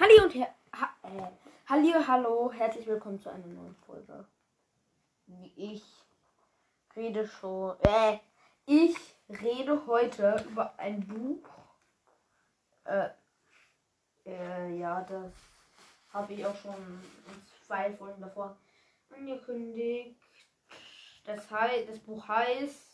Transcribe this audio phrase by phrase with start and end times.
[0.00, 1.26] Halli und her ha äh,
[1.66, 4.26] Halli, hallo, herzlich willkommen zu einer neuen Folge.
[5.56, 5.84] Ich
[6.96, 8.18] rede schon, äh,
[8.64, 8.96] ich
[9.28, 11.46] rede heute über ein Buch.
[12.84, 13.10] Äh,
[14.24, 15.34] äh ja, das
[16.14, 18.56] habe ich auch schon in zwei Folgen davor
[19.10, 20.18] angekündigt.
[21.26, 22.89] Das, heißt, das Buch heißt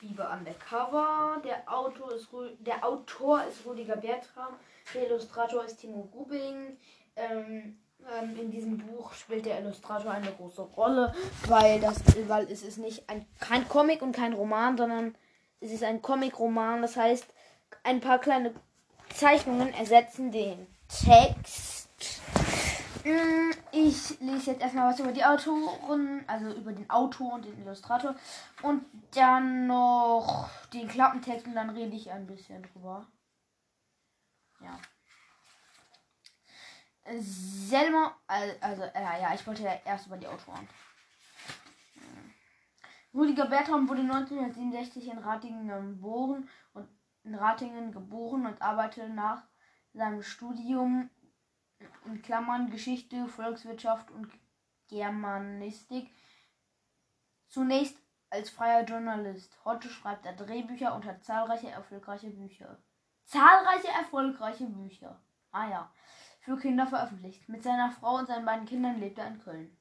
[0.00, 1.40] Biber Undercover.
[1.44, 2.28] Der Autor ist,
[2.60, 4.54] der Autor ist Rüdiger Bertram.
[4.94, 6.76] Der Illustrator ist Timo Grubing.
[7.16, 7.78] Ähm,
[8.18, 11.14] ähm, in diesem Buch spielt der Illustrator eine große Rolle,
[11.46, 15.14] weil, das, weil es ist nicht ein, kein Comic und kein Roman, sondern
[15.60, 16.82] es ist ein Comic-Roman.
[16.82, 17.26] Das heißt,
[17.82, 18.54] ein paar kleine
[19.14, 21.79] Zeichnungen ersetzen den Text.
[23.04, 27.58] Mm, ich lese jetzt erstmal was über die Autoren, also über den Autor und den
[27.60, 28.14] Illustrator.
[28.62, 33.06] Und dann noch den Klappentext und dann rede ich ein bisschen drüber.
[34.60, 34.78] Ja.
[37.18, 40.68] Selma, also, äh, ja, ich wollte ja erst über die Autoren.
[43.12, 46.88] Rüdiger Bertram wurde 1967 in Ratingen geboren und
[47.24, 49.42] in Ratingen geboren und arbeitete nach
[49.92, 51.10] seinem Studium
[52.06, 54.30] in Klammern Geschichte, Volkswirtschaft und
[54.88, 56.10] Germanistik.
[57.48, 57.96] Zunächst
[58.30, 59.58] als freier Journalist.
[59.64, 62.78] Heute schreibt er Drehbücher und hat zahlreiche erfolgreiche Bücher.
[63.24, 65.20] Zahlreiche erfolgreiche Bücher.
[65.52, 65.92] Ah ja.
[66.40, 67.48] Für Kinder veröffentlicht.
[67.48, 69.76] Mit seiner Frau und seinen beiden Kindern lebt er in Köln.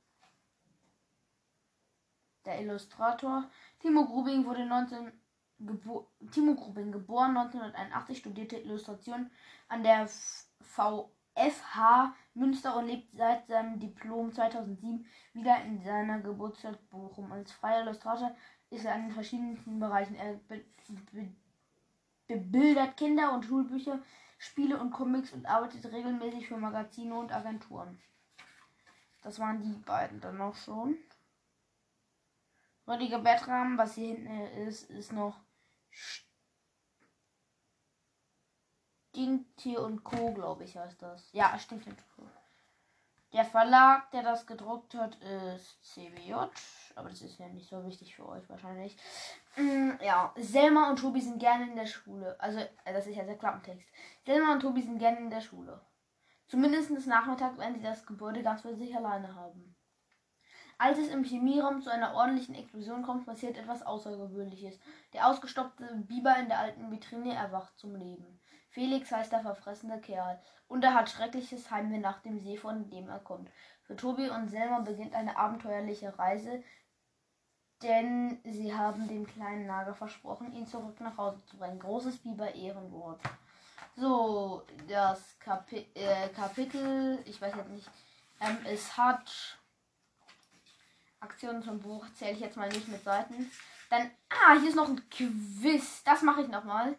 [2.45, 5.11] Der Illustrator Timo Grubing wurde 19
[5.59, 9.29] Gebo Timo Grubing, geboren 1981, studierte Illustration
[9.67, 10.07] an der
[10.61, 17.31] V FH Münster und lebt seit seinem Diplom 2007 wieder in seiner Geburtsstadt Bochum.
[17.31, 18.35] Als freier Illustrator
[18.69, 20.15] ist er in verschiedenen Bereichen.
[20.15, 20.63] Er be
[21.11, 21.31] be
[22.27, 23.99] bebildert Kinder- und Schulbücher,
[24.37, 27.99] Spiele und Comics und arbeitet regelmäßig für Magazine und Agenturen.
[29.23, 30.97] Das waren die beiden dann auch schon.
[32.87, 35.39] Rüdiger Bertram, was hier hinten ist, ist noch
[39.09, 41.29] Stinktier und Co., glaube ich, heißt das.
[41.33, 42.27] Ja, Stinktier und Co.
[43.33, 46.33] Der Verlag, der das gedruckt hat, ist CBJ.
[46.95, 48.97] Aber das ist ja nicht so wichtig für euch wahrscheinlich.
[49.55, 52.35] Mm, ja, Selma und Tobi sind gerne in der Schule.
[52.39, 53.87] Also, äh, das ist ja der Klappentext.
[54.25, 55.81] Selma und Tobi sind gerne in der Schule.
[56.47, 59.75] Zumindest des Nachmittags werden sie das Gebäude ganz für sich alleine haben.
[60.79, 64.79] Als es im Chemieraum zu einer ordentlichen Explosion kommt, passiert etwas Außergewöhnliches.
[65.13, 68.38] Der ausgestopfte Biber in der alten Vitrine erwacht zum Leben.
[68.69, 73.09] Felix heißt der verfressene Kerl und er hat schreckliches Heimweh nach dem See, von dem
[73.09, 73.49] er kommt.
[73.83, 76.63] Für Tobi und Selma beginnt eine abenteuerliche Reise,
[77.81, 81.79] denn sie haben dem kleinen Nager versprochen, ihn zurück nach Hause zu bringen.
[81.79, 83.21] Großes Biber-Ehrenwort.
[83.95, 87.89] So, das Kapi äh, Kapitel, ich weiß jetzt nicht,
[88.39, 89.57] ähm, es hat
[91.19, 93.51] Aktionen zum Buch, zähle ich jetzt mal nicht mit Seiten.
[93.89, 96.97] Dann, ah, hier ist noch ein Quiz, das mache ich nochmal.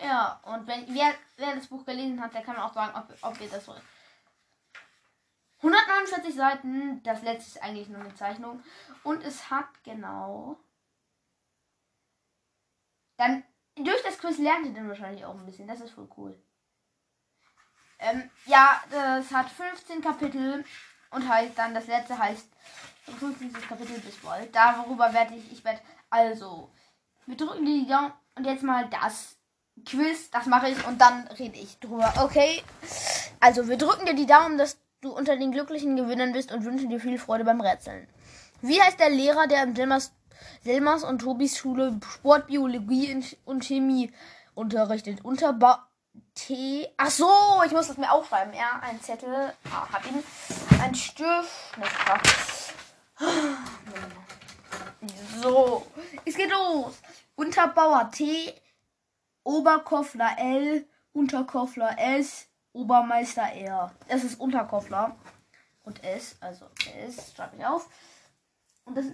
[0.00, 3.40] Ja, und wenn wer, wer das Buch gelesen hat, der kann auch sagen, ob, ob
[3.40, 3.74] ihr das so.
[5.58, 8.62] 149 Seiten, das letzte ist eigentlich nur eine Zeichnung.
[9.02, 10.56] Und es hat genau.
[13.16, 13.42] Dann
[13.74, 15.66] durch das Quiz lernt ihr dann wahrscheinlich auch ein bisschen.
[15.66, 16.40] Das ist voll cool.
[17.98, 20.64] Ähm, ja, das hat 15 Kapitel
[21.10, 22.48] und heißt dann, das letzte heißt
[23.18, 23.52] 15.
[23.52, 24.54] Kapitel bis bald.
[24.54, 25.80] Darüber werde ich, ich werde
[26.10, 26.72] also,
[27.26, 29.37] wir drücken die Daumen und jetzt mal das
[29.84, 32.12] Quiz, das mache ich und dann rede ich drüber.
[32.22, 32.62] Okay.
[33.40, 36.90] Also, wir drücken dir die Daumen, dass du unter den glücklichen Gewinnern bist und wünschen
[36.90, 38.08] dir viel Freude beim Rätseln.
[38.60, 40.12] Wie heißt der Lehrer, der im Selmas,
[40.64, 44.12] Selmas und Tobis Schule Sport, Biologie und Chemie
[44.54, 45.24] unterrichtet?
[45.24, 45.88] Unterba
[46.34, 46.88] T.
[46.96, 47.30] Ach so,
[47.64, 48.52] ich muss das mir aufschreiben.
[48.54, 49.52] Ja, ein Zettel.
[49.70, 50.22] Ah, hab ihn.
[50.82, 51.76] Ein Stift.
[55.40, 55.86] So,
[56.24, 56.94] es geht los.
[57.36, 58.54] Unterbauer T.
[59.48, 63.90] Oberkoffler L, Unterkoffler S, Obermeister R.
[64.06, 65.16] Das ist Unterkoffler
[65.84, 66.66] und S, also
[67.02, 67.88] S, schreibe ich auf.
[68.84, 69.06] Und das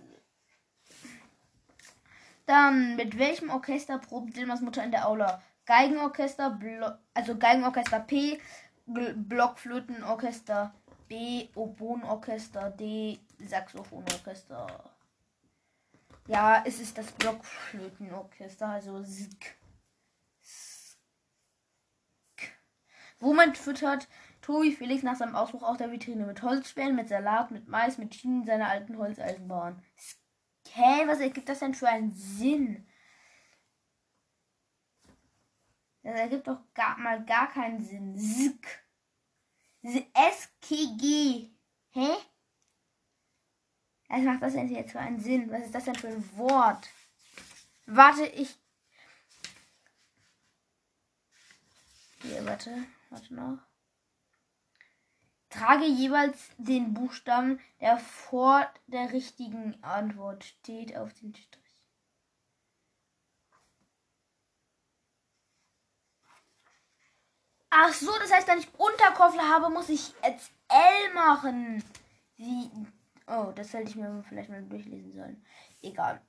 [2.46, 5.40] dann, mit welchem Orchester probt Dilmas Mutter in der Aula?
[5.66, 8.40] Geigenorchester, Blo also Geigenorchester P,
[8.87, 10.75] Blockflötenorchester
[11.06, 14.66] B, Oboenorchester D, Saxophonorchester.
[16.26, 19.56] Ja, es ist das Blockflötenorchester, also SIG.
[23.25, 24.06] Womit füttert
[24.43, 26.26] Tobi Felix nach seinem Ausbruch aus der Vitrine?
[26.26, 29.82] Mit Holzspänen, mit Salat, mit Mais, mit Schienen seiner alten Holzeisenbahn.
[30.69, 32.87] Hä, was ergibt das denn für einen Sinn?
[36.03, 38.19] Das ergibt doch gar, mal gar keinen Sinn.
[38.19, 38.85] Sk.
[39.82, 41.49] SKG.
[41.93, 42.11] Hä?
[44.09, 45.50] Was macht das denn jetzt für einen Sinn?
[45.50, 46.91] Was ist das denn für ein Wort?
[47.87, 48.55] Warte, ich.
[52.21, 52.85] Hier, warte.
[53.14, 53.58] Warte noch.
[55.49, 61.62] Trage jeweils den Buchstaben, der vor der richtigen Antwort steht, auf den Strich.
[67.70, 71.84] Ach so, das heißt, wenn ich Unterkoffer habe, muss ich jetzt L machen.
[72.34, 72.69] Wie?
[73.28, 75.46] Oh, das hätte ich mir vielleicht mal durchlesen sollen.
[75.82, 76.20] Egal.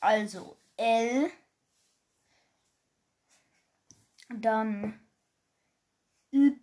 [0.00, 1.30] Also, L.
[4.30, 5.05] Dann
[6.36, 6.60] L.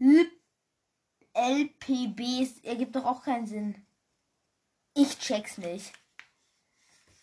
[0.00, 0.30] L.
[1.34, 3.86] LPB ergibt doch auch keinen Sinn.
[4.94, 5.92] Ich check's nicht.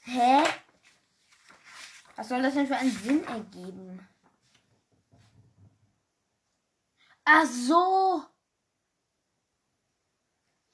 [0.03, 0.44] Hä?
[2.15, 4.07] Was soll das denn für einen Sinn ergeben?
[7.25, 8.25] Ach so.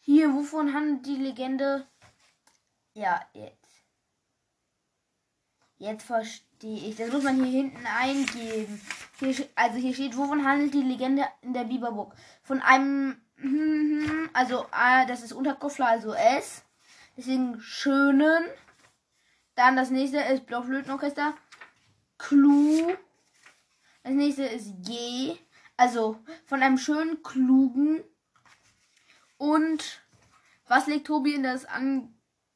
[0.01, 1.87] Hier, wovon handelt die Legende?
[2.93, 3.83] Ja, jetzt.
[5.77, 6.95] Jetzt verstehe ich.
[6.95, 8.81] Das muss man hier hinten eingeben.
[9.19, 12.13] Hier, also hier steht, wovon handelt die Legende in der Biberburg?
[12.43, 13.17] Von einem,
[14.33, 16.63] also äh, das ist Unterkofler, also S.
[17.17, 18.45] Deswegen schönen
[19.55, 21.35] dann das nächste ist Blockflötenorchester.
[22.17, 22.95] Clou.
[24.03, 25.37] Das nächste ist G.
[25.77, 28.03] Also von einem schönen, klugen.
[29.37, 30.01] Und
[30.67, 31.65] was legt Tobi in das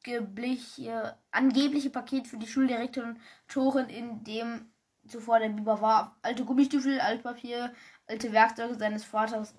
[0.06, 4.70] angebliche, angebliche Paket für die Schuldirektorin Torin, in dem
[5.06, 6.16] zuvor der Biber war?
[6.22, 7.74] Alte Gummistiefel, Altpapier,
[8.06, 9.54] alte Werkzeuge seines Vaters,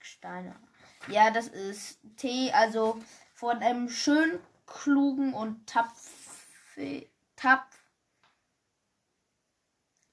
[0.00, 0.56] Steine.
[1.08, 3.00] Ja, das ist T, also
[3.34, 7.06] von einem schön klugen und tapferen
[7.36, 7.66] Tab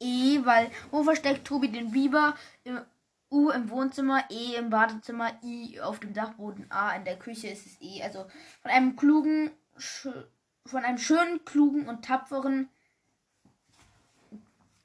[0.02, 2.36] E, weil wo versteckt Tobi den Biber?
[2.64, 2.80] Im,
[3.32, 7.66] U im Wohnzimmer, E im Badezimmer, I auf dem Dachboden, A in der Küche ist
[7.66, 8.02] es E.
[8.02, 8.26] Also
[8.62, 12.70] von einem klugen, von einem schönen, klugen und tapferen.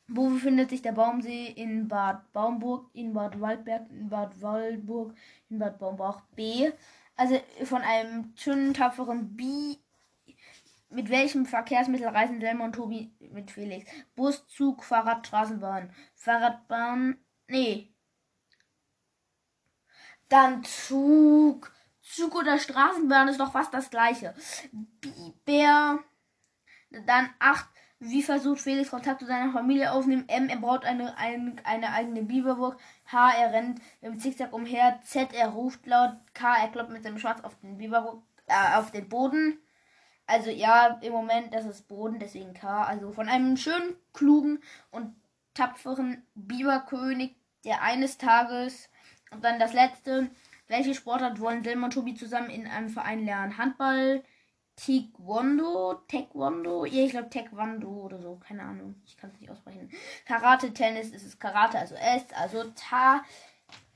[0.07, 1.47] Wo befindet sich der Baumsee?
[1.47, 5.15] In Bad Baumburg, in Bad Waldberg, in Bad Waldburg,
[5.49, 6.23] in Bad Baumbach.
[6.37, 6.71] B.
[7.17, 9.77] Also von einem schönen, tapferen B
[10.95, 13.91] mit welchem Verkehrsmittel reisen Selma und Tobi mit Felix?
[14.15, 15.93] Bus, Zug, Fahrrad, Straßenbahn.
[16.15, 17.19] Fahrradbahn.
[17.49, 17.93] Nee.
[20.29, 21.74] Dann Zug.
[22.05, 24.35] Zug oder Straßenbahn ist doch fast das gleiche.
[25.45, 26.01] Biber.
[27.07, 27.67] Dann 8.
[28.01, 30.29] Wie versucht Felix Kontakt zu seiner Familie aufnehmen?
[30.29, 30.49] M.
[30.49, 32.79] Er baut eine, eine, eine eigene Biberburg.
[33.11, 33.33] H.
[33.33, 35.01] Er rennt im Zickzack umher.
[35.05, 35.33] Z.
[35.33, 36.17] Er ruft laut.
[36.35, 36.55] K.
[36.57, 39.59] Er klopft mit seinem Schwarz auf den Biberburg, äh, auf den Boden.
[40.27, 42.85] Also ja, im Moment, das ist Boden, deswegen K.
[42.85, 45.15] Also von einem schönen, klugen und
[45.55, 48.91] tapferen Biberkönig, der eines Tages
[49.31, 50.31] und dann das letzte.
[50.69, 53.59] Welche Sportart wollen Selma und Tobi zusammen in einem Verein lernen?
[53.59, 54.23] Handball,
[54.77, 59.91] Taekwondo, Taekwondo, ja, ich glaube Taekwondo oder so, keine Ahnung, ich kann es nicht aussprechen.
[60.27, 63.25] Karate, Tennis, ist es Karate, also S, also Ta.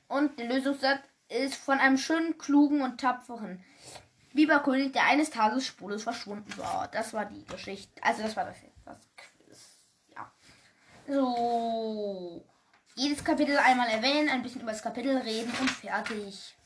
[0.06, 3.64] Und der Lösungssatz ist von einem schönen, klugen und tapferen
[4.34, 6.88] Biberkönig, der eines Tages spurlos verschwunden war.
[6.92, 8.02] Das war die Geschichte.
[8.02, 9.82] Also das war das, das Quiz.
[10.14, 10.30] Ja.
[11.08, 12.44] So.
[12.94, 16.57] Jedes Kapitel einmal erwähnen, ein bisschen über das Kapitel reden und fertig.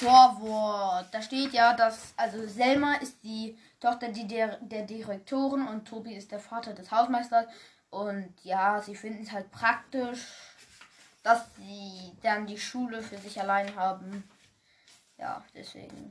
[0.00, 1.08] Vorwort.
[1.12, 6.32] Da steht ja, dass, also Selma ist die Tochter der, der Direktorin und Tobi ist
[6.32, 7.46] der Vater des Hausmeisters.
[7.90, 10.20] Und ja, sie finden es halt praktisch,
[11.22, 14.28] dass sie dann die Schule für sich allein haben.
[15.18, 16.10] Ja, deswegen.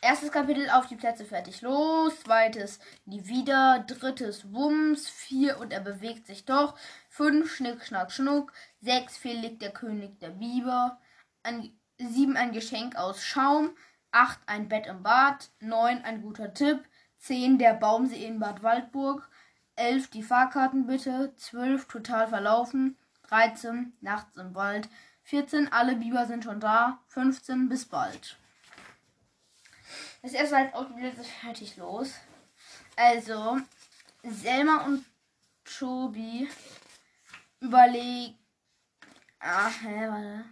[0.00, 2.20] Erstes Kapitel auf die Plätze fertig los.
[2.20, 3.84] Zweites nie wieder.
[3.86, 5.08] Drittes Wumms.
[5.08, 6.78] Vier und er bewegt sich doch.
[7.08, 8.52] Fünf Schnick, Schnack, Schnuck.
[8.80, 10.98] Sechs liegt der König der Biber.
[11.44, 13.76] Ein, sieben ein Geschenk aus Schaum.
[14.10, 15.50] Acht ein Bett im Bad.
[15.60, 16.84] Neun ein guter Tipp.
[17.18, 19.30] Zehn der Baumsee in Bad Waldburg.
[19.76, 21.34] Elf die Fahrkarten bitte.
[21.36, 22.98] Zwölf total verlaufen.
[23.28, 24.88] 13 nachts im Wald.
[25.24, 27.00] 14, alle Biber sind schon da.
[27.08, 28.36] 15, bis bald.
[30.22, 32.14] Das erste auch wieder fertig los.
[32.96, 33.58] Also,
[34.22, 35.04] Selma und
[35.64, 36.48] Tobi
[37.60, 38.38] überlegen.
[39.40, 40.44] Ach, hä, warte.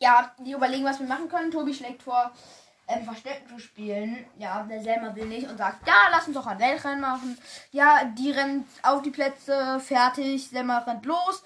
[0.00, 1.50] Ja, die überlegen, was wir machen können.
[1.50, 2.32] Tobi schlägt vor,
[2.88, 4.24] ähm, Verstecken zu spielen.
[4.38, 7.38] Ja, der Selma will nicht und sagt, ja, lass uns doch ein Weltrennen machen.
[7.72, 10.48] Ja, die rennt auf die Plätze, fertig.
[10.48, 11.42] Selma rennt los.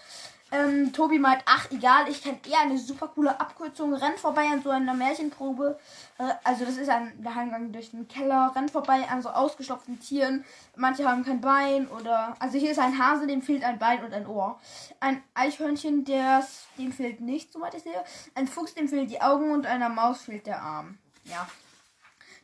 [0.50, 3.92] Ähm, Tobi meint, ach egal, ich kenne eher eine super coole Abkürzung.
[3.92, 5.78] Rennt vorbei an so einer Märchenprobe.
[6.16, 8.52] Äh, also das ist ein Geheimgang durch den Keller.
[8.56, 10.44] Rennt vorbei an so ausgestopften Tieren.
[10.74, 12.34] Manche haben kein Bein oder...
[12.38, 14.58] Also hier ist ein Hase, dem fehlt ein Bein und ein Ohr.
[15.00, 18.02] Ein Eichhörnchen, das, dem fehlt nicht, soweit ich sehe.
[18.34, 20.96] Ein Fuchs, dem fehlt die Augen und einer Maus fehlt der Arm.
[21.24, 21.46] Ja.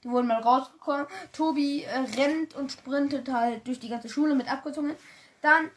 [0.02, 1.06] Die wurden mal rausgekommen.
[1.32, 4.94] Tobi äh, rennt und sprintet halt durch die ganze Schule mit Abkürzungen.
[5.40, 5.70] Dann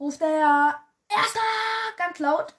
[0.00, 0.80] ruft er
[1.16, 1.40] Erster!
[1.96, 2.54] Ganz laut.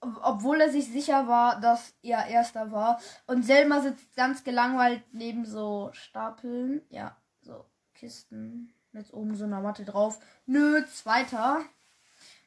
[0.00, 3.00] Obwohl er sich sicher war, dass er Erster war.
[3.26, 6.82] Und Selma sitzt ganz gelangweilt neben so Stapeln.
[6.90, 8.72] Ja, so Kisten.
[8.92, 10.18] Mit oben so einer Matte drauf.
[10.46, 11.60] Nö, Zweiter.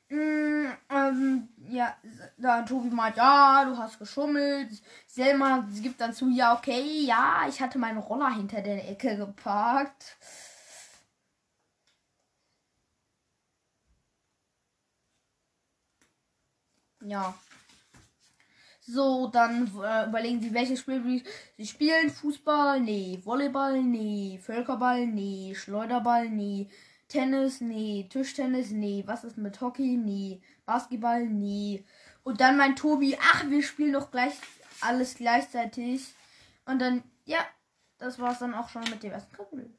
[0.10, 1.96] Mm, ähm, ja,
[2.38, 4.70] da Tobi meint, ja, du hast geschummelt.
[5.06, 10.18] Selma gibt dann zu, ja, okay, ja, ich hatte meinen Roller hinter der Ecke geparkt.
[17.10, 17.34] Ja.
[18.82, 21.24] So, dann äh, überlegen sie, welches Spiel
[21.58, 22.12] sie spielen.
[22.12, 23.20] Fußball, nee.
[23.24, 24.40] Volleyball, nee.
[24.44, 25.56] Völkerball, nee.
[25.56, 26.70] Schleuderball, nee.
[27.08, 28.08] Tennis, nee.
[28.10, 29.04] Tischtennis, nee.
[29.08, 29.98] Was ist mit Hockey?
[29.98, 30.42] Nee.
[30.66, 31.84] Basketball, nee.
[32.24, 34.34] Und dann meint Tobi, ach, wir spielen doch gleich
[34.82, 36.14] alles gleichzeitig.
[36.66, 37.40] Und dann, ja,
[37.98, 39.74] das war es dann auch schon mit dem ersten Kapitel.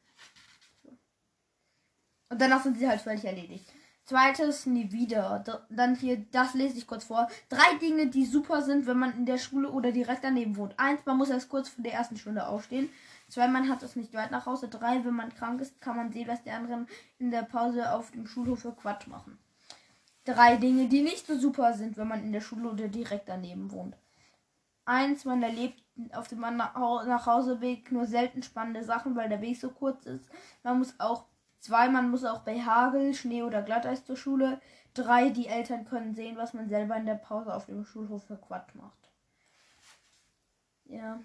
[2.28, 3.72] Und danach sind sie halt völlig erledigt.
[4.10, 5.44] Zweites, nie wieder.
[5.68, 7.28] Dann hier, das lese ich kurz vor.
[7.48, 10.76] Drei Dinge, die super sind, wenn man in der Schule oder direkt daneben wohnt.
[10.80, 12.90] Eins, man muss erst kurz vor der ersten Stunde aufstehen.
[13.28, 14.66] Zwei, man hat es nicht weit nach Hause.
[14.66, 16.88] Drei, wenn man krank ist, kann man sehen, was die anderen
[17.20, 19.38] in der Pause auf dem Schulhof für Quatsch machen.
[20.24, 23.70] Drei Dinge, die nicht so super sind, wenn man in der Schule oder direkt daneben
[23.70, 23.96] wohnt.
[24.86, 30.04] Eins, man erlebt auf dem Nachhauseweg nur selten spannende Sachen, weil der Weg so kurz
[30.06, 30.24] ist.
[30.64, 31.26] Man muss auch
[31.60, 34.60] Zwei, man muss auch bei Hagel, Schnee oder Glatteis zur Schule.
[34.94, 38.36] Drei, die Eltern können sehen, was man selber in der Pause auf dem Schulhof für
[38.36, 39.10] Quatsch macht.
[40.86, 41.20] Ja.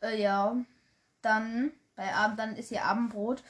[0.00, 0.56] Äh, ja.
[1.22, 3.42] Dann, bei Abend, dann ist hier Abendbrot.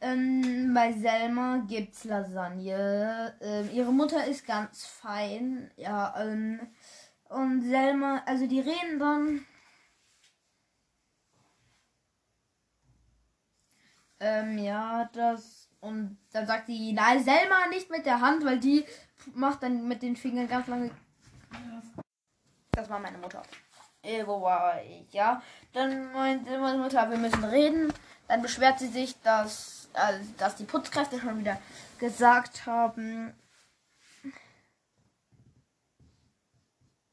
[0.00, 3.34] Ähm, bei Selma gibt's Lasagne.
[3.40, 5.70] Ähm, ihre Mutter ist ganz fein.
[5.76, 6.60] Ja, ähm,
[7.28, 9.46] und Selma, also die reden dann.
[14.20, 15.68] Ähm, ja, das.
[15.80, 18.84] Und dann sagt sie, nein, Selma nicht mit der Hand, weil die
[19.34, 20.90] macht dann mit den Fingern ganz lange.
[22.72, 23.42] Das war meine Mutter.
[24.02, 25.12] Äh, wo war ich?
[25.12, 25.42] Ja.
[25.72, 27.92] Dann meinte meine Mutter, wir müssen reden.
[28.26, 31.60] Dann beschwert sie sich, dass, äh, dass die Putzkräfte schon wieder
[31.98, 33.34] gesagt haben,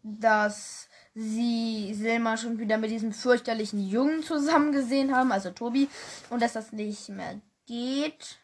[0.05, 5.89] dass sie Selma schon wieder mit diesem fürchterlichen Jungen zusammen gesehen haben, also Tobi,
[6.29, 8.37] und dass das nicht mehr geht.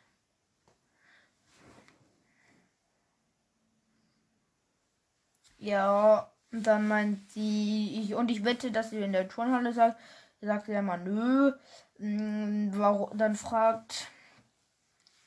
[5.60, 10.00] Ja, und dann meint sie, ich, und ich wette, dass sie in der Turnhalle sagt,
[10.42, 11.54] sagt sie mal nö.
[12.00, 14.08] Mm, warum, dann fragt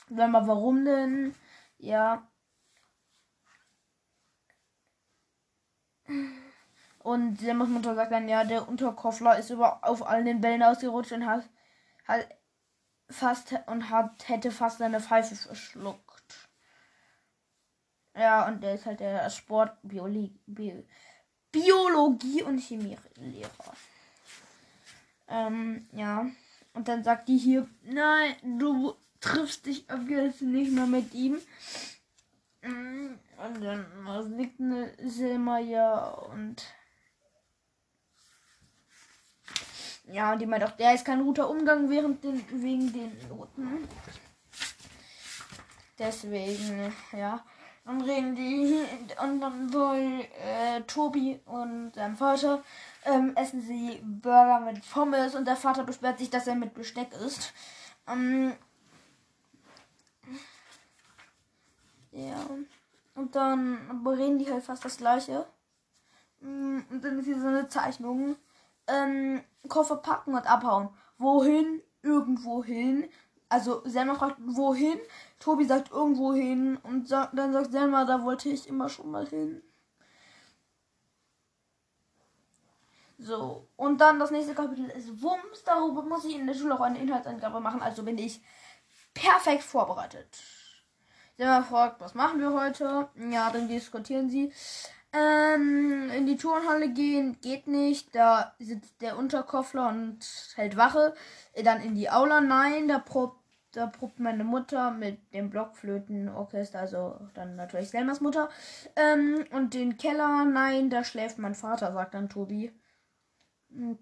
[0.08, 1.34] Selma, warum denn?
[1.78, 2.26] Ja,
[6.98, 11.12] Und Selmas Mutter sagt dann, ja, der Unterkoffler ist über, auf allen den Bällen ausgerutscht
[11.12, 11.44] und hat,
[12.06, 12.26] hat
[13.10, 16.48] fast und hat hätte fast seine Pfeife verschluckt.
[18.16, 20.84] Ja, und der ist halt der Sport, Biologie, Bi
[21.52, 23.74] Biologie und Chemielehrer.
[25.28, 26.26] Ähm, ja.
[26.72, 31.38] Und dann sagt die hier, nein, du triffst dich jetzt nicht mehr mit ihm.
[32.64, 36.64] Und dann liegt eine Selma ja und
[40.10, 43.88] ja, die meint auch, der ist kein guter Umgang während den, wegen den Noten.
[45.98, 47.44] Deswegen, ja.
[47.86, 48.78] Dann reden die
[49.22, 52.62] und dann soll äh, Tobi und sein Vater
[53.04, 57.12] ähm, essen sie Burger mit Pommes und der Vater beschwert sich, dass er mit Besteck
[57.12, 57.52] isst.
[58.08, 58.54] Ähm,
[62.14, 62.36] ja.
[63.14, 65.46] Und dann reden die halt fast das gleiche.
[66.40, 68.36] Mm, und dann ist hier so eine Zeichnung.
[68.86, 70.88] Ähm, Koffer packen und abhauen.
[71.18, 71.82] Wohin?
[72.02, 73.08] Irgendwo hin.
[73.48, 74.98] Also Selma fragt, wohin?
[75.38, 76.76] Tobi sagt irgendwo hin.
[76.82, 79.62] Und dann sagt Selma, da wollte ich immer schon mal hin.
[83.18, 85.62] So, und dann das nächste Kapitel ist Wumms.
[85.64, 87.80] Darüber muss ich in der Schule auch eine Inhaltsangabe machen.
[87.80, 88.40] Also bin ich
[89.14, 90.28] perfekt vorbereitet.
[91.36, 93.08] Selma fragt, was machen wir heute?
[93.30, 94.52] Ja, dann diskutieren sie.
[95.12, 98.14] Ähm, in die Turnhalle gehen geht nicht.
[98.14, 100.18] Da sitzt der Unterkoffler und
[100.56, 101.14] hält Wache.
[101.64, 103.40] Dann in die Aula, nein, da probt,
[103.72, 108.48] da probt meine Mutter mit dem Blockflötenorchester, also dann natürlich Selmas Mutter.
[108.96, 112.72] Ähm, und den Keller, nein, da schläft mein Vater, sagt dann Tobi.
[113.68, 113.98] Dann,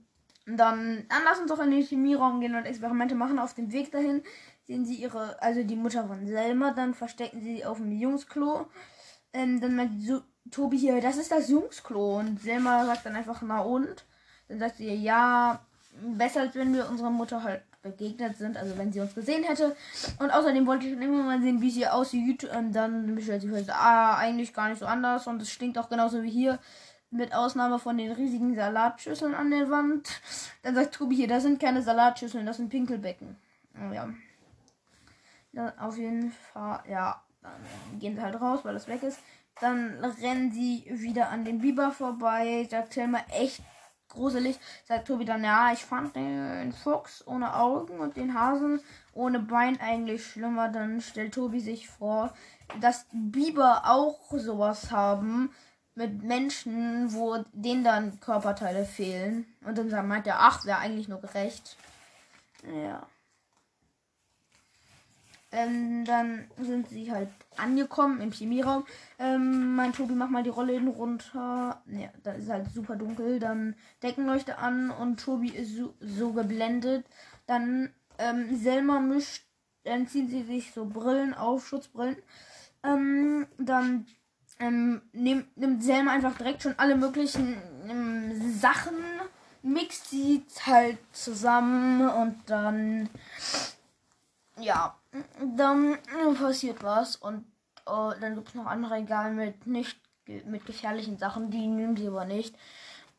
[1.09, 3.39] dann lass uns doch in den Chemieraum gehen und Experimente machen.
[3.39, 4.23] Auf dem Weg dahin
[4.67, 8.67] sehen sie ihre, also die Mutter von Selma, dann verstecken sie auf dem Jungsklo.
[9.33, 12.19] Ähm, dann meint so, Tobi hier, das ist das Jungsklo.
[12.19, 14.05] Und Selma sagt dann einfach, na und?
[14.49, 15.61] Dann sagt sie, ja,
[16.17, 19.77] besser als wenn wir unserer Mutter halt begegnet sind, also wenn sie uns gesehen hätte.
[20.19, 22.45] Und außerdem wollte ich schon immer mal sehen, wie sie aussieht.
[22.45, 25.27] Und dann bestellt sie fest, ah, eigentlich gar nicht so anders.
[25.27, 26.59] Und es stinkt auch genauso wie hier.
[27.11, 30.09] Mit Ausnahme von den riesigen Salatschüsseln an der Wand.
[30.63, 33.37] Dann sagt Tobi hier, das sind keine Salatschüsseln, das sind Pinkelbecken.
[33.77, 34.09] Oh, ja.
[35.53, 39.21] Dann auf jeden Fall, ja, dann gehen sie halt raus, weil das weg ist.
[39.61, 42.67] Dann rennen sie wieder an den Biber vorbei.
[42.71, 43.63] Sagt Selma echt
[44.09, 44.59] gruselig.
[44.85, 48.81] Sagt Tobi dann, ja, ich fand den Fuchs ohne Augen und den Hasen
[49.13, 50.69] ohne Bein eigentlich schlimmer.
[50.69, 52.33] Dann stellt Tobi sich vor,
[52.81, 55.53] dass Biber auch sowas haben
[55.95, 59.47] mit Menschen, wo denen dann Körperteile fehlen.
[59.65, 61.77] Und dann meint er, ach, wäre eigentlich nur gerecht.
[62.65, 63.07] Ja.
[65.53, 67.29] Ähm, dann sind sie halt
[67.59, 68.87] angekommen im Chemieraum.
[69.19, 71.83] Ähm, mein Tobi, mach mal die Rolle hin runter.
[71.87, 73.39] Ja, da ist halt super dunkel.
[73.39, 77.05] Dann Deckenleuchte an und Tobi ist so, so geblendet.
[77.47, 79.45] Dann ähm, Selma mischt,
[79.85, 82.17] dann ziehen sie sich so Brillen auf, Schutzbrillen.
[82.83, 84.07] Ähm, dann
[84.59, 87.57] ähm, nimmt, nimmt Selma einfach direkt schon alle möglichen
[87.89, 88.97] ähm, Sachen,
[89.63, 93.11] mixt sie halt zusammen und dann
[94.59, 94.97] ja,
[95.57, 95.99] dann
[96.39, 97.45] passiert was und
[97.89, 102.07] uh, dann gibt es noch andere Regale mit nicht mit gefährlichen Sachen, die nehmen sie
[102.07, 102.55] aber nicht.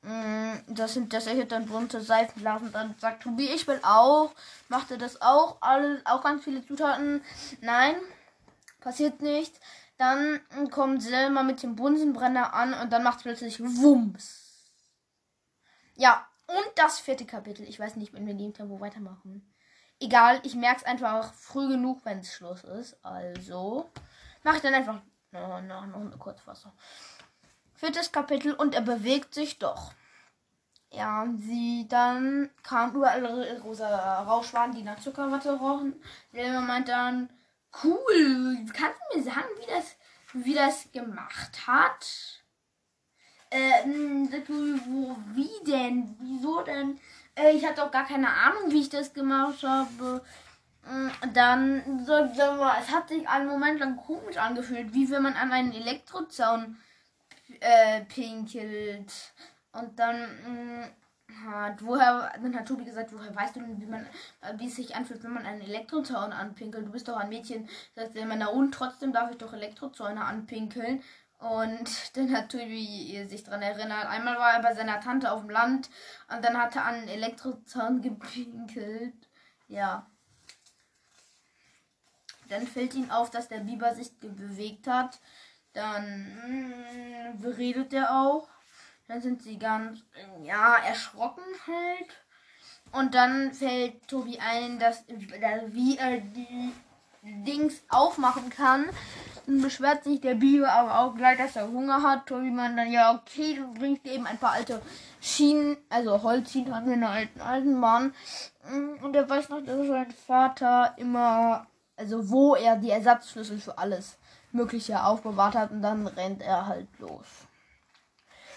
[0.04, 2.72] Mm, das sind das erhält dann bunte Seifenblasen.
[2.72, 4.34] Dann sagt Tobi, ich will auch.
[4.70, 5.58] Macht er das auch?
[5.62, 7.22] Alle, auch ganz viele Zutaten.
[7.62, 7.96] Nein,
[8.80, 9.54] passiert nicht.
[9.98, 14.72] Dann kommt Selma mit dem Bunsenbrenner an und dann macht es plötzlich Wumms.
[15.96, 17.68] Ja, und das vierte Kapitel.
[17.68, 19.53] Ich weiß nicht, wenn wir in dem Tempo weitermachen.
[20.04, 22.98] Egal, ich merke es einfach früh genug, wenn es Schluss ist.
[23.06, 23.90] Also
[24.44, 25.00] mache ich dann einfach
[25.32, 26.74] noch, noch, noch eine Kurzfassung.
[27.74, 29.94] Viertes Kapitel und er bewegt sich doch.
[30.92, 35.96] Ja, sie dann kam überall rosa Rauschwaden, die nach Zuckerwatte rochen.
[36.34, 37.30] Selber meint dann,
[37.86, 39.96] cool, kannst du mir sagen, wie das,
[40.34, 42.44] wie das gemacht hat?
[43.50, 43.86] Äh,
[44.48, 46.18] wo, wie denn?
[46.20, 47.00] Wieso denn?
[47.36, 50.24] Äh, ich hatte auch gar keine Ahnung, wie ich das gemacht habe.
[50.86, 55.34] Mm, dann, so, so, es hat sich einen Moment lang komisch angefühlt, wie wenn man
[55.34, 56.78] an einen Elektrozaun
[57.60, 59.12] äh, pinkelt.
[59.72, 60.84] Und dann mm,
[61.46, 64.06] hat, woher, dann hat Tobi gesagt, woher weißt du denn, wie man,
[64.58, 66.86] wie es sich anfühlt, wenn man einen Elektrozaun anpinkelt?
[66.86, 71.02] Du bist doch ein Mädchen, sagt er, na und trotzdem darf ich doch Elektrozäune anpinkeln.
[71.44, 74.06] Und dann hat Tobi sich daran erinnert.
[74.06, 75.90] Einmal war er bei seiner Tante auf dem Land
[76.34, 79.28] und dann hat er an einen Elektrozaun gepinkelt.
[79.68, 80.08] Ja.
[82.48, 85.20] Dann fällt ihm auf, dass der Biber sich bewegt hat.
[85.74, 88.48] Dann mh, beredet er auch.
[89.10, 90.00] Dann sind sie ganz,
[90.44, 92.24] ja, erschrocken halt.
[92.94, 96.72] Und dann fällt Tobi ein, dass, wie er die
[97.22, 98.90] Dings aufmachen kann.
[99.46, 102.28] Dann beschwert sich der Biber aber auch gleich, dass er Hunger hat.
[102.28, 104.82] Tobi meint dann, ja, okay, du bringst eben ein paar alte
[105.20, 108.14] Schienen, also Holzschienen an den alten alten Mann.
[109.02, 114.18] Und er weiß noch, dass sein Vater immer, also wo er die Ersatzschlüssel für alles
[114.54, 115.72] Mögliche aufbewahrt hat.
[115.72, 117.26] Und dann rennt er halt los.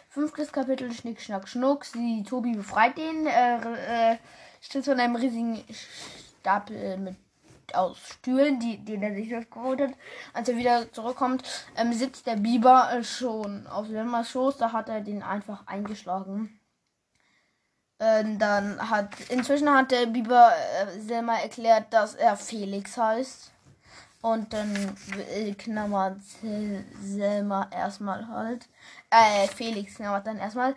[0.09, 1.85] Fünftes Kapitel, Schnick, Schnack, Schnuck.
[1.85, 4.19] Sie, Tobi befreit den, äh, äh,
[4.61, 5.63] steht von einem riesigen
[6.41, 7.17] Stapel mit
[7.75, 9.93] aus Stühlen, die, den er sich geholt hat.
[10.33, 11.43] Als er wieder zurückkommt,
[11.77, 14.59] ähm, sitzt der Biber äh, schon auf Selmas Schoß.
[14.59, 16.61] Da hat er den einfach eingeschlagen.
[17.99, 23.53] Ähm, dann hat inzwischen hat der Biber äh, Selma erklärt, dass er Felix heißt.
[24.23, 24.97] Und dann
[25.35, 26.21] äh, knabbert
[27.01, 28.69] Selma erstmal halt.
[29.11, 30.75] Äh, Felix knabbert dann erstmal.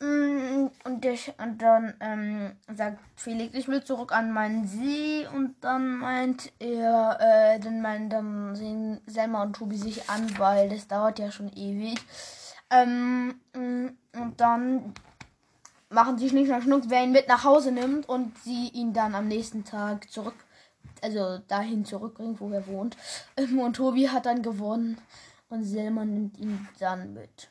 [0.00, 5.26] Mm, und, der, und dann ähm, sagt Felix, ich will zurück an meinen See.
[5.34, 10.68] Und dann meint er, äh, dann meint dann sehen Selma und Tobi sich an, weil
[10.68, 11.98] das dauert ja schon ewig.
[12.70, 13.88] Ähm, mm,
[14.20, 14.94] und dann
[15.90, 19.14] machen sie Schnick, Schnack, Schnuck, wer ihn mit nach Hause nimmt und sie ihn dann
[19.14, 20.34] am nächsten Tag zurück,
[21.02, 22.96] also dahin zurückbringt, wo er wohnt.
[23.36, 24.98] Ähm, und Tobi hat dann gewonnen
[25.48, 27.48] und Selma nimmt ihn dann mit.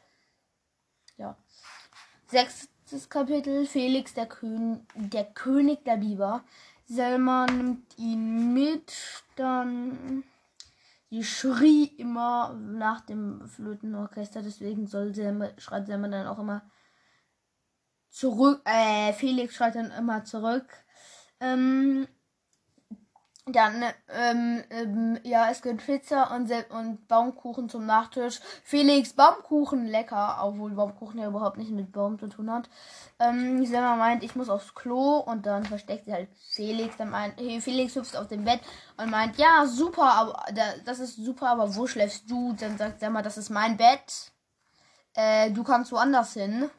[2.30, 3.66] Sechstes Kapitel.
[3.66, 6.44] Felix, der, Kön der König der Biber.
[6.86, 8.94] Selma nimmt ihn mit.
[9.36, 10.24] Dann.
[11.10, 14.42] Die schrie immer nach dem Flötenorchester.
[14.42, 16.70] Deswegen soll Selma, schreit Selma dann auch immer
[18.10, 18.62] zurück.
[18.66, 20.68] Äh, Felix schreit dann immer zurück.
[21.40, 22.08] Ähm,
[23.48, 28.40] dann, ähm, ähm, ja, es gibt Pizza und, und Baumkuchen zum Nachtisch.
[28.64, 32.70] Felix, Baumkuchen, lecker, obwohl Baumkuchen ja überhaupt nicht mit Baum zu tun hat.
[33.20, 36.98] Ähm, Selma meint, ich muss aufs Klo und dann versteckt sie halt Felix.
[36.98, 38.62] Dann meint, hey, Felix hüpft auf dem Bett
[38.98, 40.46] und meint, ja, super, aber
[40.86, 42.54] das ist super, aber wo schläfst du?
[42.54, 44.32] Dann sagt Selma, das ist mein Bett.
[45.14, 46.70] Äh, du kannst woanders hin.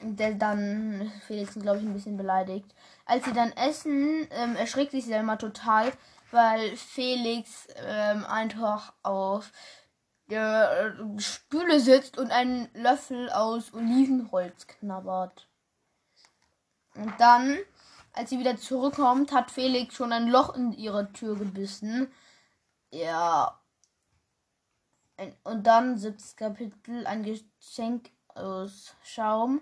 [0.00, 2.70] Der dann Felix, glaube ich, ein bisschen beleidigt.
[3.06, 5.92] Als sie dann essen, ähm, erschrickt sich Selma total,
[6.32, 9.52] weil Felix ähm, einfach auf
[10.28, 15.48] der äh, Spüle sitzt und einen Löffel aus Olivenholz knabbert.
[16.96, 17.58] Und dann,
[18.12, 22.12] als sie wieder zurückkommt, hat Felix schon ein Loch in ihre Tür gebissen.
[22.90, 23.60] Ja.
[25.44, 29.60] Und dann siebtes Kapitel, ein Geschenk aus Schaum.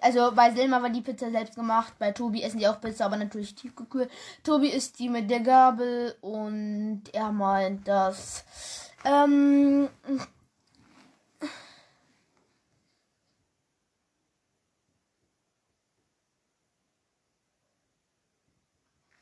[0.00, 3.16] Also bei Selma war die Pizza selbst gemacht, bei Tobi essen die auch Pizza, aber
[3.16, 4.10] natürlich tiefgekühlt.
[4.44, 8.44] Tobi isst die mit der Gabel und er meint, dass
[9.04, 9.88] ähm,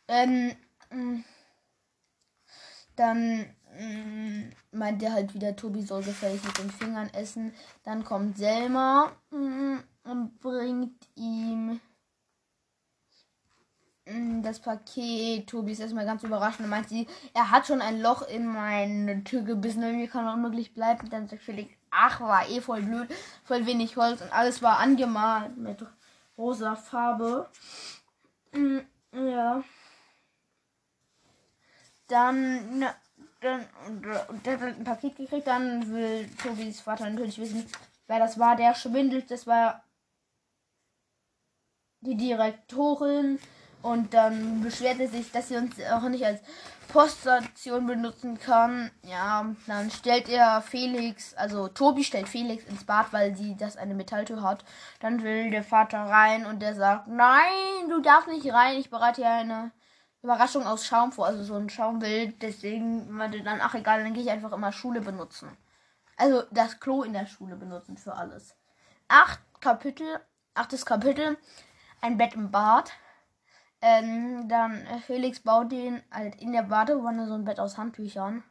[0.09, 0.57] ähm,
[2.97, 3.47] dann
[3.79, 7.53] mm, meint er halt wieder, Tobi soll gefällig mit den Fingern essen.
[7.85, 9.13] Dann kommt Selma.
[10.05, 11.81] Und bringt ihm
[14.07, 15.49] mm, das Paket.
[15.49, 19.25] Tobi ist erstmal ganz überrascht und meint sie, er hat schon ein Loch in meine
[19.25, 21.09] Tür gebissen, und mir kann unmöglich bleiben.
[21.09, 23.09] Dann sagt Felix, ach, war eh voll blöd,
[23.45, 25.85] voll wenig Holz und alles war angemalt mit
[26.37, 27.49] rosa Farbe.
[28.53, 28.81] Mm,
[29.13, 29.65] ja.
[32.09, 32.95] Dann, na,
[33.41, 33.67] dann,
[34.29, 37.67] und der hat ein Paket gekriegt, dann will Tobis Vater natürlich wissen,
[38.07, 39.31] wer das war, der schwindelt.
[39.31, 39.84] Das war
[42.05, 43.39] die Direktorin
[43.83, 46.41] und dann beschwert er sich, dass sie uns auch nicht als
[46.89, 48.91] Poststation benutzen kann.
[49.03, 53.95] Ja, dann stellt er Felix, also Tobi stellt Felix ins Bad, weil sie das eine
[53.95, 54.65] Metalltür hat.
[55.01, 59.23] Dann will der Vater rein und der sagt, nein, du darfst nicht rein, ich bereite
[59.23, 59.73] hier eine
[60.23, 62.41] Überraschung aus Schaum vor, also so ein Schaumbild.
[62.41, 65.51] Deswegen meinte dann, ach egal, dann gehe ich einfach immer Schule benutzen.
[66.17, 68.55] Also das Klo in der Schule benutzen für alles.
[69.09, 70.21] Acht Kapitel,
[70.55, 71.37] achtes Kapitel
[72.05, 72.93] ein Bett im Bad.
[73.81, 78.45] Ähm, dann Felix baut den halt in der Badewanne so ein Bett aus Handtüchern.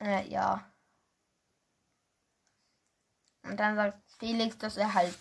[0.00, 0.64] Äh, ja.
[3.42, 5.16] Und dann sagt Felix, dass er halt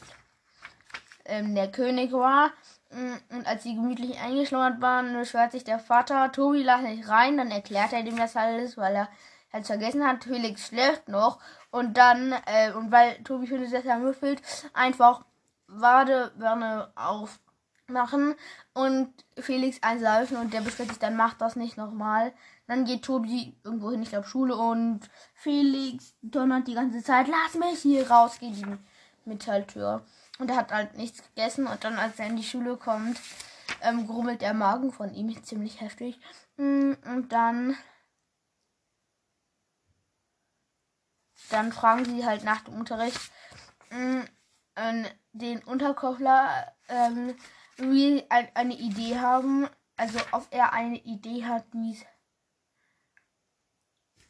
[1.25, 2.51] ähm, der König war.
[2.91, 7.37] Mm, und als sie gemütlich eingeschlummert waren, beschwert sich der Vater, Tobi lass nicht rein.
[7.37, 9.09] Dann erklärt er dem das alles, weil er
[9.51, 11.39] halt vergessen hat, Felix schläft noch.
[11.71, 14.41] Und dann, äh, und weil Tobi findet, dass er müffelt,
[14.73, 15.23] einfach
[15.69, 18.35] Badewärme aufmachen
[18.73, 22.33] und Felix einsaufen und der beschwert sich dann, macht das nicht nochmal.
[22.67, 25.01] Dann geht Tobi irgendwo hin, ich glaube Schule und
[25.33, 28.77] Felix donnert die ganze Zeit, lass mich hier raus, geht die
[29.25, 30.05] Metalltür.
[30.37, 33.19] Und er hat halt nichts gegessen und dann, als er in die Schule kommt,
[33.81, 36.19] ähm, grummelt der Magen von ihm ziemlich heftig.
[36.57, 37.75] Mm, und dann
[41.49, 43.19] dann fragen sie halt nach dem Unterricht,
[44.79, 47.35] mm, äh, den Unterkochler ähm,
[47.77, 52.05] wie ein, eine Idee haben, also ob er eine Idee hat, wie es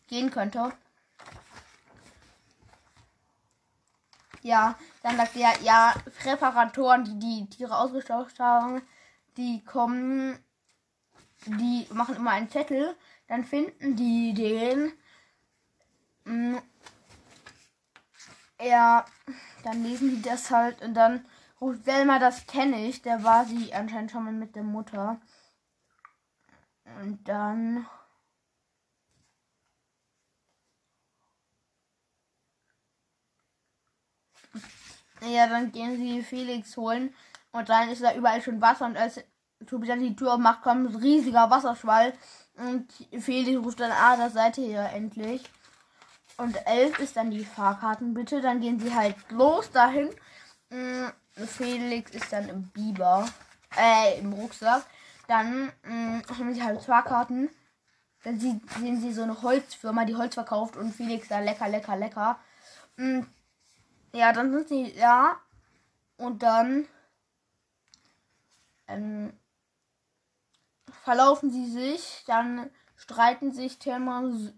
[0.07, 0.73] gehen könnte.
[4.41, 8.81] Ja, dann sagt er, ja, Präparatoren, die die Tiere ausgestauscht haben,
[9.37, 10.39] die kommen,
[11.45, 12.95] die machen immer einen Zettel,
[13.27, 14.93] dann finden die den.
[18.61, 19.05] Ja,
[19.63, 21.25] dann lesen die das halt und dann
[21.61, 23.01] ruft Selma, das kenne ich.
[23.01, 25.19] Der war sie anscheinend schon mal mit der Mutter.
[27.01, 27.85] Und dann.
[35.21, 37.13] Ja, dann gehen sie Felix holen
[37.51, 39.21] und dann ist da überall schon Wasser und als
[39.67, 42.13] Tobi dann die Tür aufmacht, kommt ein riesiger Wasserschwall
[42.55, 42.91] und
[43.21, 45.43] Felix ruft dann, ah, da seid ihr ja endlich.
[46.39, 48.39] Und 11 ist dann die Fahrkarten bitte.
[48.39, 50.09] Dann gehen sie halt los dahin.
[50.69, 51.07] Mm,
[51.45, 53.27] Felix ist dann im Biber.
[53.77, 54.85] Äh, im Rucksack.
[55.27, 57.49] Dann mh, mm, haben sie halt Fahrkarten.
[58.23, 62.39] Dann sehen sie so eine Holzfirma, die Holz verkauft und Felix da lecker, lecker, lecker.
[62.95, 63.27] Mh, mm,
[64.13, 65.37] ja, dann sind sie ja.
[66.15, 66.87] Und dann
[68.87, 69.33] ähm,
[71.03, 74.53] verlaufen sie sich, dann streiten sich Thelma und,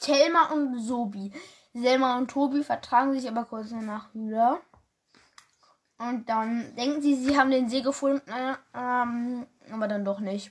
[0.00, 1.32] Thelma und Sobi.
[1.72, 4.60] Selma und Tobi vertragen sich aber kurz danach wieder.
[5.98, 10.50] Und dann denken sie, sie haben den See gefunden, äh, ähm, aber dann doch nicht.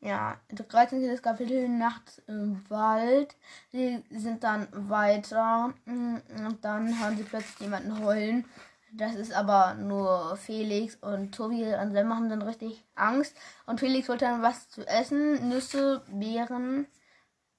[0.00, 1.20] Ja, 13.
[1.22, 3.34] Kapitel Nacht im Wald.
[3.72, 8.44] Sie sind dann weiter mm, und dann haben sie plötzlich jemanden heulen.
[8.92, 13.36] Das ist aber nur Felix und Tobi und Selma haben dann richtig Angst.
[13.66, 16.86] Und Felix wollte dann was zu essen, Nüsse, Beeren.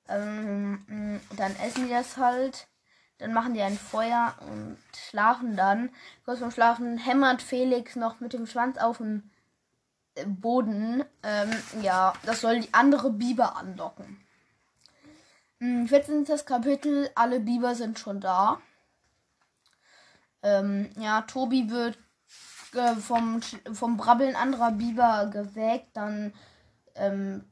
[0.09, 2.67] Ähm, mm, dann essen die das halt.
[3.19, 4.77] Dann machen die ein Feuer und
[5.09, 5.89] schlafen dann.
[6.25, 9.29] Kurz vorm Schlafen hämmert Felix noch mit dem Schwanz auf den
[10.15, 11.03] äh, Boden.
[11.23, 14.25] Ähm, ja, das soll die andere Biber andocken.
[15.59, 16.21] 14.
[16.21, 18.61] Mm, Kapitel, alle Biber sind schon da.
[20.41, 21.97] Ähm, ja, Tobi wird
[22.73, 23.41] äh, vom,
[23.73, 25.89] vom Brabbeln anderer Biber geweckt.
[25.97, 26.33] Dann
[26.95, 27.43] ähm,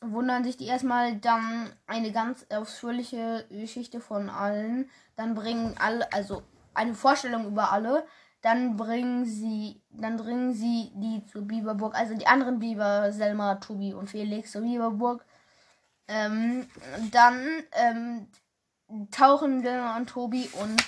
[0.00, 4.88] wundern sich die erstmal dann eine ganz ausführliche Geschichte von allen.
[5.16, 6.42] Dann bringen alle, also
[6.74, 8.06] eine Vorstellung über alle.
[8.42, 13.92] Dann bringen sie, dann bringen sie die zur Biberburg, also die anderen Biber, Selma, Tobi
[13.92, 15.26] und Felix zur Biberburg.
[16.08, 16.66] Ähm,
[17.12, 18.28] dann ähm,
[19.10, 20.82] tauchen Selma und Tobi und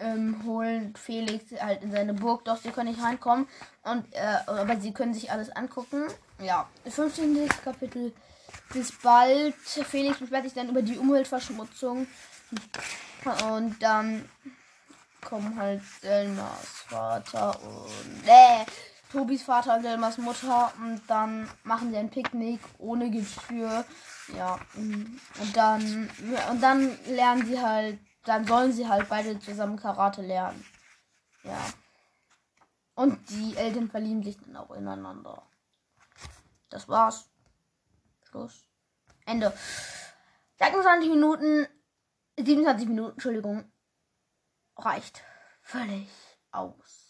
[0.00, 3.46] ähm, holen Felix halt in seine Burg, doch sie können nicht reinkommen.
[3.82, 6.04] Und äh, aber sie können sich alles angucken.
[6.42, 7.48] Ja, 15.
[7.64, 8.12] Kapitel.
[8.72, 9.54] Bis bald.
[9.54, 12.06] Felix beschwert sich dann über die Umweltverschmutzung.
[13.48, 14.28] Und dann
[15.20, 18.64] kommen halt Selmas Vater und äh,
[19.12, 23.84] Tobis Vater und Selmas Mutter und dann machen sie ein Picknick ohne Geschirr.
[24.36, 25.20] Ja, und
[25.54, 26.08] dann
[26.50, 30.64] und dann lernen sie halt dann sollen sie halt beide zusammen Karate lernen.
[31.42, 31.58] Ja.
[32.94, 35.42] Und die Eltern verlieben sich dann auch ineinander.
[36.68, 37.30] Das war's.
[38.24, 38.68] Schluss.
[39.24, 39.52] Ende.
[40.58, 41.66] 26 Minuten.
[42.38, 43.72] 27 Minuten, Entschuldigung.
[44.76, 45.22] Reicht
[45.62, 46.08] völlig
[46.52, 47.00] aus.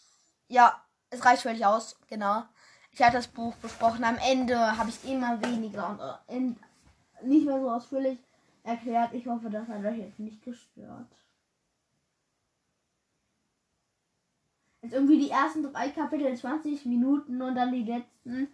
[0.47, 2.43] Ja, es reicht völlig aus, genau.
[2.91, 4.03] Ich hatte das Buch besprochen.
[4.03, 8.19] Am Ende habe ich immer weniger und äh, nicht mehr so ausführlich
[8.63, 9.13] erklärt.
[9.13, 11.07] Ich hoffe, das hat euch jetzt nicht gestört.
[14.81, 18.47] Jetzt irgendwie die ersten drei Kapitel 20 Minuten und dann die letzten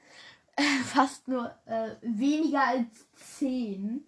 [0.56, 4.04] äh, fast nur äh, weniger als 10.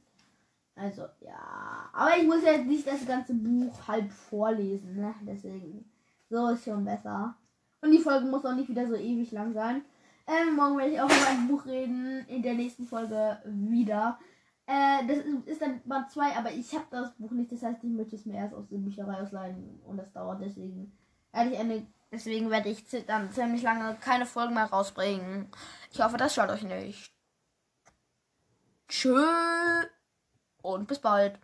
[0.75, 1.89] Also, ja.
[1.93, 5.13] Aber ich muss jetzt nicht das ganze Buch halb vorlesen, ne?
[5.21, 5.89] Deswegen.
[6.29, 7.35] So ist schon besser.
[7.81, 9.81] Und die Folge muss auch nicht wieder so ewig lang sein.
[10.27, 12.25] Ähm, morgen werde ich auch über ein Buch reden.
[12.27, 14.19] In der nächsten Folge wieder.
[14.69, 17.51] Äh, das ist dann Band 2, aber ich habe das Buch nicht.
[17.51, 19.82] Das heißt, ich möchte es mir erst aus der Bücherei ausleihen.
[19.84, 20.95] Und das dauert deswegen.
[21.32, 25.49] Eine, deswegen werde ich dann ziemlich lange keine Folgen mehr rausbringen.
[25.91, 27.12] Ich hoffe, das schaut euch nicht.
[28.88, 29.25] Tschö
[30.62, 31.39] und bis bald.